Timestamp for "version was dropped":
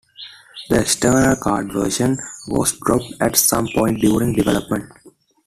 1.71-3.13